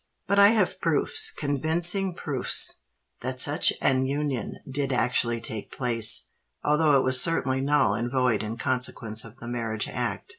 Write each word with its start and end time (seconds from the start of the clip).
But 0.25 0.39
I 0.39 0.47
have 0.47 0.81
proofs—convincing 0.81 2.15
proofs—that 2.15 3.39
such 3.39 3.71
an 3.83 4.07
union 4.07 4.55
did 4.67 4.91
actually 4.91 5.39
take 5.39 5.71
place, 5.71 6.29
although 6.63 6.97
it 6.97 7.03
was 7.03 7.21
certainly 7.21 7.61
null 7.61 7.93
and 7.93 8.11
void 8.11 8.41
in 8.41 8.57
consequence 8.57 9.23
of 9.23 9.35
the 9.35 9.47
Marriage 9.47 9.87
Act." 9.87 10.29